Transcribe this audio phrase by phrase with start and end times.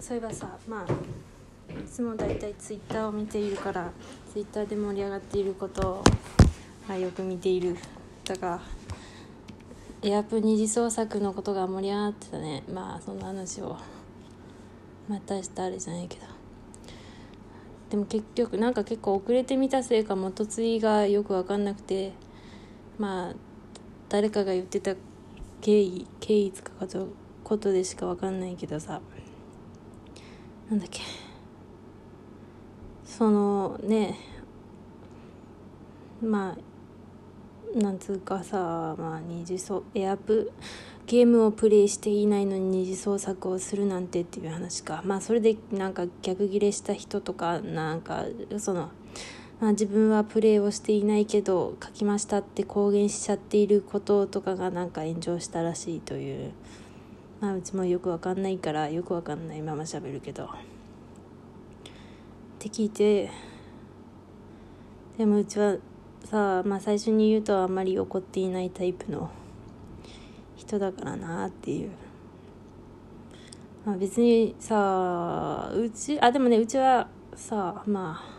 [0.00, 0.92] そういえばさまあ
[1.72, 3.90] いつもだいたいツイッターを見ているから
[4.32, 6.04] ツイッターで盛り上がっていることを、
[6.88, 7.76] まあ、よく見ている。
[8.24, 8.60] だが
[10.02, 12.62] エアプ二次創作のことが盛り上がってたね。
[12.72, 13.76] まあその話を
[15.08, 16.26] またしたあれじゃないけど。
[17.90, 22.12] でも結局なんか結構遅れてみたせいか元継ぎがよく分かんなくて。
[22.98, 23.34] まあ
[24.08, 24.94] 誰かが言ってた
[25.60, 26.72] 経緯経緯つか
[27.44, 29.00] ことでしか分かんないけどさ。
[30.70, 31.00] なんだっけ。
[33.04, 34.16] そのね
[36.22, 36.56] ま
[37.76, 40.52] あなんつうかさ、まあ、二次創エアプ
[41.06, 45.02] ゲームをプレイしていないのに二次創作をするなんてっていう話か。
[45.04, 48.26] まあそれでなんか逆ギレした人とかなんか
[48.58, 48.90] その、
[49.60, 56.52] まあ、自分はプレイをしていないけど書きましたって公言しちゃっていることとかがなんか炎上したらしいという
[57.40, 60.48] まあうちもよくわかんないからよくわかんないまま喋るけどっ
[62.58, 63.30] て聞いて
[65.16, 65.76] でもうちは
[66.24, 69.30] さあまあ最初に言うとあんまり怒っていないタイプの
[70.56, 71.90] 人だからなっていう。
[73.88, 78.38] まあ、別にさあうちあでもねうちはさあまあ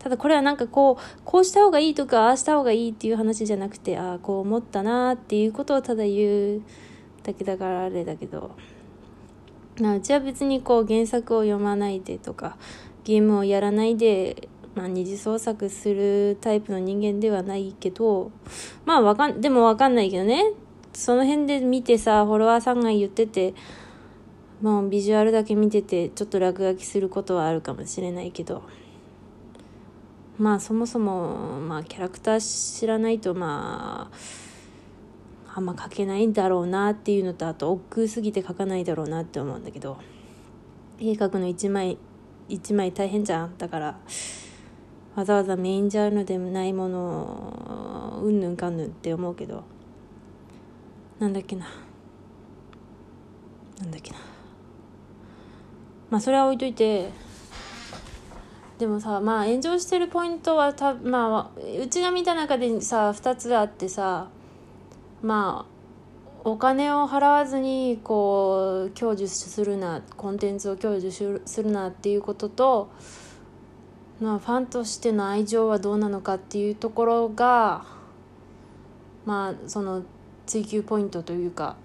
[0.00, 6.62] ただこれはなんかこうこうした方がいいとかああした方がいいっていう話じゃなくてああこう思ったなっていうことをただ言う
[7.32, 8.50] けだからあれだけど、
[9.80, 12.56] まあ、うちは別にこう原作を読まないでとか
[13.04, 18.30] ゲームをやらないで、まあ、二次創作するタイプの人間ではないけど
[18.84, 20.52] まあわかんでもわかんないけどね。
[20.92, 23.52] その辺で見てさフォロワーさんが言ってて
[24.62, 28.62] もうビジュアルだけ見ててちょっと落書きすることはあるかもしれないけど。
[30.38, 34.16] まあそもそもまあキャラクター知らないとまあ
[35.56, 39.98] あんま描けないんだろうなっていうのとあと億劫すぎて描かないだろうなって思うんだけど
[40.98, 41.96] 絵描くの1枚
[42.48, 43.56] 1枚大変じゃん。
[43.56, 43.98] だから
[45.14, 49.62] わざわざメインジャンルでもないものうんぬんかんぬんって思うけど
[51.20, 51.66] なんだっけな。
[53.78, 54.18] なんだっけな。
[56.10, 57.10] まあそれは置いといて
[58.78, 64.28] でもさまあ炎上してるポイントはたまあうちが見た中でさ2つあってさ
[65.24, 65.74] まあ
[66.46, 72.90] お金を払わずにこう享受するなコンテンツを享受するなっていうことと、
[74.20, 77.86] まあ、ファンとしての愛情はどうなのかっていうところが
[79.24, 80.02] まあその
[80.44, 81.76] 追求ポイントというか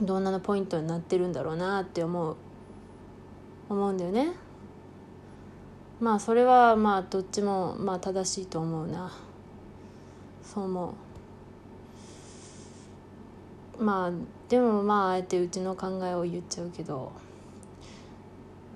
[0.00, 2.36] どんなのポイントになってるんだろうなって思う
[3.68, 4.30] 思うんだよね。
[6.00, 9.12] まあそれはまあどっちもまあ正しいと思うな
[10.42, 11.05] そう思う
[13.78, 14.12] まあ
[14.48, 17.12] でもまああえてうちの考えを言っちゃうけど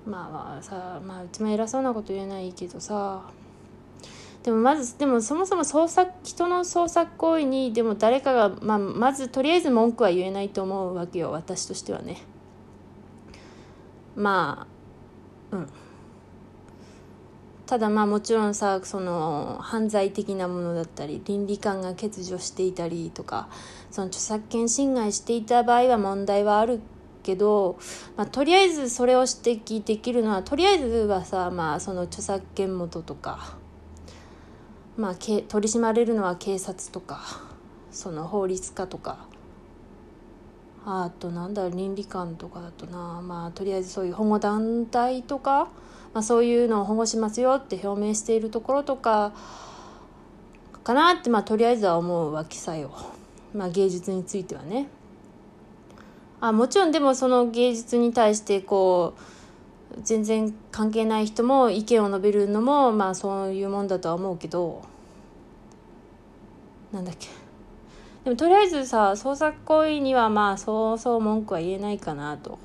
[0.05, 3.21] まあまあさまあうちも偉そうなこと言えないけどさ
[4.43, 12.17] でもまずでもそもそも創作人の創作行為にでも誰かが、まあ、まずとりあえず文句は言えないと思うわけよ私としてはね。
[14.15, 14.67] ま
[15.51, 15.67] あうん。
[17.71, 23.47] ただまあもちろんさその犯罪的なものだったり倫理観が欠如していたりとか
[23.91, 26.81] その著作権侵害していた場合は問題はある
[27.23, 27.79] けど、
[28.17, 33.55] まあ、とりあえずそれを指摘できるのはとりあえずはさ、まあ、その著作権元とか、
[34.97, 37.21] まあ、取り締まれるのは警察とか
[37.89, 39.27] その法律家とか
[40.85, 45.69] あとなんだろう倫理観とかだとなまあとりあえずそういう保護団体とか。
[46.13, 49.33] まあ、そういうのを保護しますよって表明しているところとか
[50.83, 52.91] かなって、まあ、とりあえずは思うわけさよ、
[53.53, 54.87] まあ、芸術についてはね。
[56.43, 59.13] あもちろんでもその芸術に対してこ
[59.95, 64.81] う全然関係ない人も意見を述べるのもまあそういうもんだとは思うけど
[66.91, 67.27] なんだっけ
[68.23, 72.59] でもとりあえずさ創作行為にはまあそうそう文句は言えないかなと。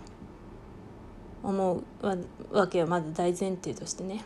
[1.47, 1.85] 思う
[2.51, 4.25] わけよまず大前提としてね。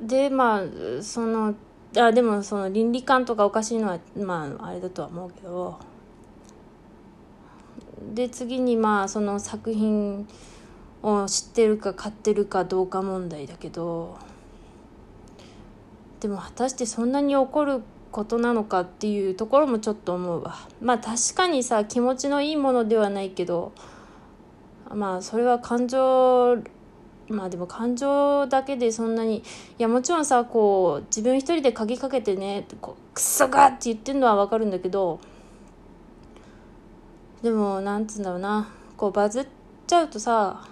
[0.00, 1.54] でまあその
[1.96, 5.78] あでもその倫理観とかおかしいのはまああれだとは思うけど
[8.14, 10.26] で次にまあその作品
[11.02, 14.16] を知ってるか買ってるかどうか問題だけど
[16.20, 17.82] でも果たしてそんなに起こる
[18.12, 20.54] ことなのかっていうところもちょっと思うわ。
[20.80, 23.72] まあ確かにさ気持ちのいいものではないけど
[24.94, 26.58] まあそれは感情
[27.28, 29.42] まあでも感情だけでそんなにい
[29.78, 35.18] やもちろんさこう自分一人で鍵かけてねこうクソがって言ってるのは分かるんだけど
[37.42, 39.46] でもなんつうんだろうなこうバズっ
[39.86, 40.68] ちゃうとさ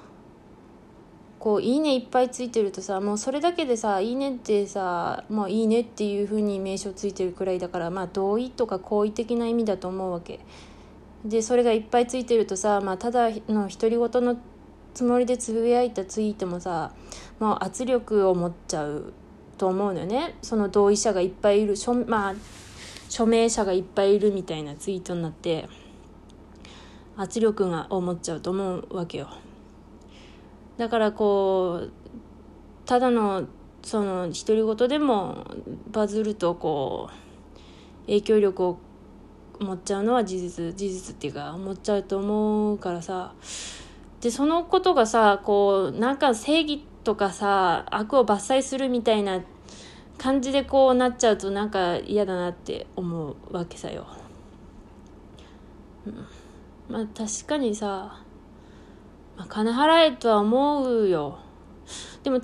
[1.40, 10.38] こう「いいね」いっぱいついてるとさもうそれだけでさ「いいね」ってさ「もういいね」っていうふうに名称ついてるくらいだからまあ同意とか好意的な意味だと思うわけ。
[11.24, 14.36] でそれがいっぱいついてるとさ、まあ、ただの独り言の
[14.94, 16.92] つもりでつぶやいたツイートもさ
[17.38, 19.12] もう圧力を持っちゃう
[19.58, 20.36] と思うのよね。
[20.42, 22.34] その同意者がいっぱいいる署,、まあ、
[23.08, 25.68] 署名者がいっぱいいるみたいなツイートになって
[27.16, 29.28] 圧力がを持っちゃうと思うわけよ。
[30.80, 31.92] だからこう
[32.86, 33.46] ただの
[33.82, 35.46] その独り言でも
[35.92, 38.78] バズるとこう影響力を
[39.58, 43.34] 持っちゃうのは事実事実っていうか思っちゃうと思うからさ
[44.22, 49.42] でそのことがさこうなんか正義とかさ悪を伐採するみたいな
[50.16, 54.06] 感じでこうなっちゃうとなんか嫌だなって思うわけさよ。
[56.88, 58.22] まあ確かにさ、
[59.40, 61.38] まあ、金払えとは思うよ。
[62.22, 62.42] でも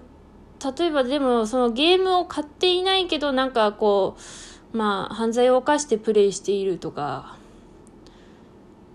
[0.79, 4.17] 例えばでもそのゲームを買っていないけどなんかこ
[4.73, 7.37] うまあ犯罪を犯してプレイしているとか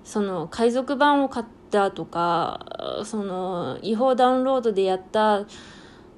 [0.03, 5.45] その海賊版を買ったとかその違法ダウンロードでやった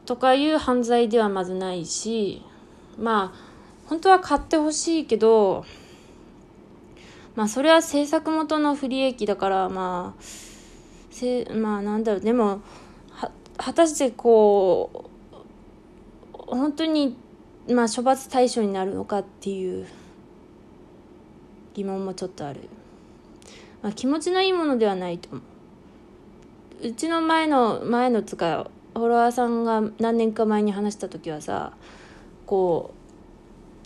[0.05, 2.41] とかいう犯罪ではまずないし
[2.97, 5.65] まあ本当は買ってほしいけど
[7.35, 10.52] まあそれは制作元の不利益だからまあ
[11.13, 12.61] せまあなんだろうでも
[13.55, 15.09] 果たしてこ
[16.33, 17.15] う本当に
[17.69, 19.87] まあ処罰対象になるのかっていう
[21.75, 22.61] 疑問もちょっとある。
[23.81, 25.39] まあ、気持ちのいいものではないと思
[26.81, 26.87] う。
[26.87, 31.73] うちの前の前のつかフォロワーさんが何年か前に話した時はさ
[32.45, 32.93] こ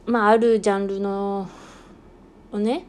[0.07, 1.47] うまああるジャンルの
[2.51, 2.85] をね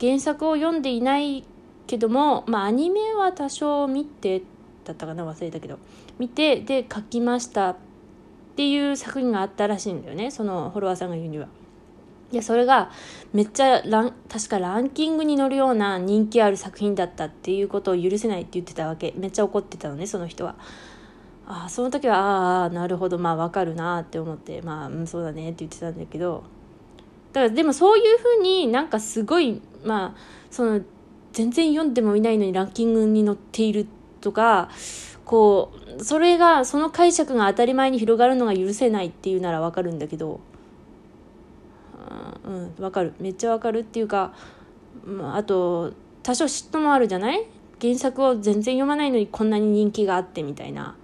[0.00, 1.44] 原作を読んでいない
[1.92, 4.40] けどもまあアニメは多少見て
[4.84, 5.78] だったかな忘れたけど
[6.18, 7.76] 見てで書きましたっ
[8.56, 11.48] ていう作品があったらしいんだよねそのフォロワーさんが言うには。
[12.32, 12.90] いやそれが
[13.34, 20.54] めっちゃラン確かランキングに乗るような人気ある作品だったっていうことを許せないって言ってたわけめっちゃ怒ってたのねその人は。
[21.46, 26.44] あその時はああなるほどまあわかるなって思ってまあ、うん、そうだねって言ってたんだけど
[27.34, 30.80] だからでもそういうふうになんかすごいまあその
[31.32, 33.86] 全然読んでもいないのにランキングに載っている
[34.20, 34.70] とか
[35.24, 40.40] こうそれがその解釈が当たり前に広がるのが許せないっていうならわかるんだけど
[42.44, 43.14] うんわかる。
[43.20, 44.34] めっちゃわかるっていうか、
[45.04, 45.92] まあ、と
[46.22, 47.46] 多少嫉妬もあるじゃない？
[47.80, 50.96] 原作を全然読まないのにこんなに人気があってみたいな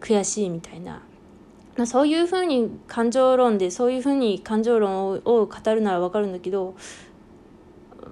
[0.00, 1.02] 悔しいみたいな、
[1.76, 6.76] まあ、そういうふうに感情論でそういうふうに感情論をを語るならわかるんだけど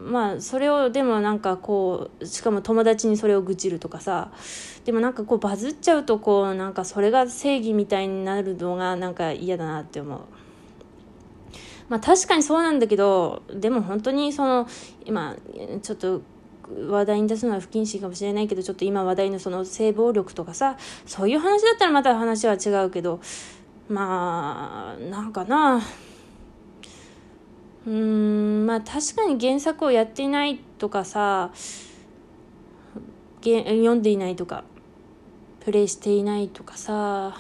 [0.05, 4.33] まあそれをでもなんかこうしかも友達にそれを愚痴るとかさ
[4.85, 10.21] でもなんかこうバズっちゃうとこうなんかそれが正義みたいになるのがなんか嫌だなって思う。
[11.89, 14.67] まあ確かにそうなんだけど、でも本当にその、
[15.05, 15.37] 今、
[15.83, 16.23] ちょっと
[16.89, 23.21] 話題に出すのは不謹慎かもしれないけど、ちょっと今話題のその性暴力とかさ、そういう話だったらまた話は違うけど、
[23.91, 25.83] まあ、なんかな、
[27.87, 31.51] うん、まあ確かに原作をやっていないとかさ、
[33.43, 34.65] 読んでいないとか、
[35.61, 37.37] プレイしていないとかさ、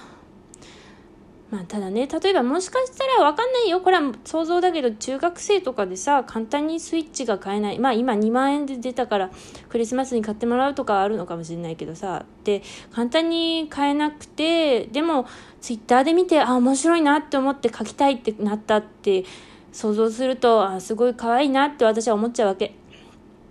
[1.52, 3.82] まあ、ただね、例えばもしかしたらわかんないよ。
[3.82, 7.78] これは想像だけど、中学生とかでさ、簡単にスイッチが買えない。
[7.78, 9.30] まあ今2万円で出たから、
[9.68, 15.26] クリスマスに買ってもらうとかあるのかもしれないけどさ、で、簡単に買えなくて、でも、
[15.60, 19.24] ツイッターで見て、あ、面白いなって思って書きたいってなったって
[19.72, 22.74] 想像すると、あ、すごい可愛いなって私は思っちゃうわけ。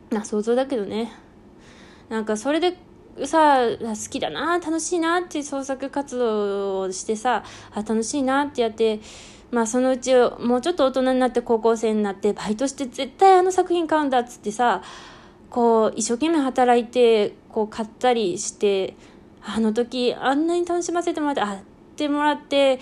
[0.10, 1.12] な、想像だけどね。
[2.10, 2.78] なんかそれで
[3.26, 9.00] さ好きだな楽しいなって創作活動をしてさ楽しいなってやって
[9.50, 14.82] まあそのうちもうちょっと大人になって高校生になってバイトして絶対あの作品買うんだっつってさ
[15.50, 18.96] こう一生懸命働いてこう買ったりして
[19.44, 21.60] あの時あんなに楽しませてもらってあっ
[21.96, 22.80] てもらって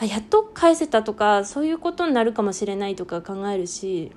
[0.00, 4.12] あやっと返せたとかそういうことになるかもしれないとか考えるし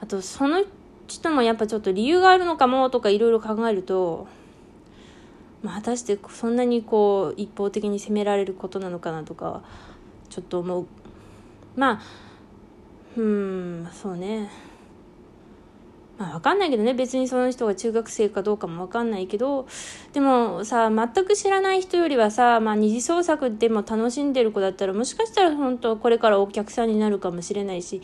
[0.00, 0.64] あとその
[1.06, 4.28] 人もやっぱちょっと理由があるのかもとかいろいろ考えると、
[5.62, 9.62] まあ、果たしてそんなにこう一方的に責められることなのかなとか
[10.30, 10.86] ちょっと思う。
[11.76, 12.00] まあ
[13.16, 14.48] うんそうね。
[16.20, 16.92] まあ分かんないけどね。
[16.92, 19.66] 別にその人が中学生かどうかも分かんないけど。
[20.12, 28.02] でもさ全く知らない人よりはさ、まあ、二次創作でも楽しんでる子だったらもしかしたら本当これからお客さんになるかもしれないし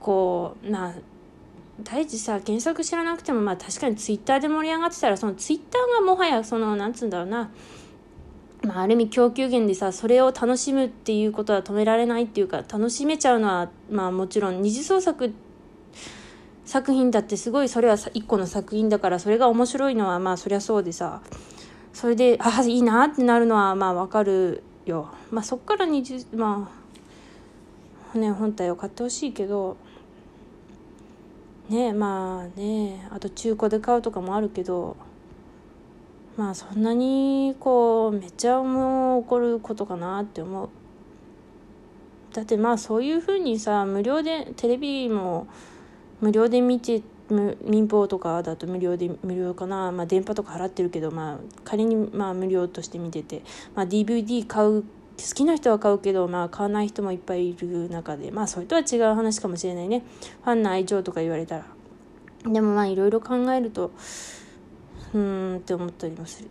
[0.00, 0.94] こうまあ
[1.82, 7.50] 第一さ原作知らなくてもまあ確かにツイッターで盛り上がってたらそのツイッターがもはやそのなんつうんだろうな。
[8.62, 15.32] まあ、ある意味供給源でさそれを楽しむっていうことは止められないっていうか楽しめちゃうのはまあもちろん二次創作
[16.64, 21.20] 作品だってすごいそれは一個の作品だからそれが面白いのはまあそりゃそうでさ。
[21.92, 25.08] それでああいいなってなるのはまあわかるよ。
[25.30, 26.70] まあそっから二次ま
[28.14, 29.76] あね本体を買ってほしいけど。
[31.68, 33.08] ねまあね。
[33.10, 34.96] あと中古で買うとかもあるけど。
[36.36, 40.68] まあそんなにこうめっちゃもう起こることかなって思う。
[42.32, 45.48] だってまあそういうふうにさ無料でテレビも
[46.20, 47.02] 無料で見て
[47.64, 53.42] 民放とかだと無料で無料かな、まあ、電波とか払ってるけど、まあ、仮にまあ無料として見てて、
[53.74, 54.88] まあ、DVD 買う好
[55.34, 58.30] きな人は買うけど、まあ、買わない人もいっぱいいる中で。
[58.30, 60.02] まあそれとは違う話かもしれないね。
[60.42, 61.66] ファンの愛情とか言われたら。
[62.44, 63.90] でもまあいろいろ考えると
[65.12, 66.48] うーんって思ったりもする。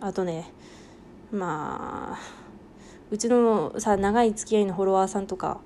[0.00, 0.52] あとね
[1.32, 2.18] まあ
[3.10, 5.60] うちのさ長い付き合いのフォロワーさんとか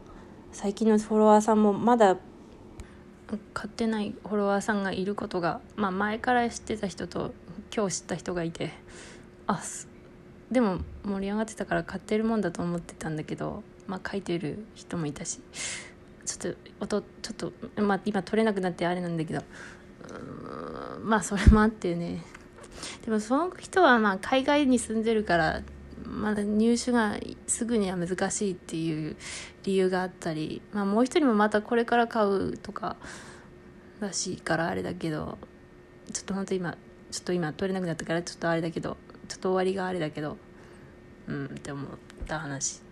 [0.51, 2.17] 最近のフォロワーさんもまだ
[3.53, 7.33] 買ってないフォロワーさんがいることが、まあ、前から知ってた人と
[7.75, 8.73] 今日知った人がいて
[9.47, 9.61] あ
[10.51, 15.41] でも盛り上がってたから買ってるもんだと思ってたんだけど、まあ、書いてる人もいたし
[16.25, 19.43] ちょっと音ちょっと、まあ、今取れなくなってあれなんだけど
[21.03, 22.23] まあそれもあってね。
[23.05, 25.63] でもその人はまあ海外に住んでるから
[26.21, 29.17] まだ入手がすぐには難しいっていう
[29.65, 32.97] 理由があったり、まあ、もう一人もまたこれから買うとか
[34.01, 35.39] らしいからあれだけど
[36.13, 36.77] ちょっと本当今
[37.11, 38.97] ちょっと今取れなくなったからちょっとあれだけど
[39.29, 40.37] ちょっと終わりがあれだけど
[41.27, 41.91] うんって思っ
[42.27, 42.90] た話。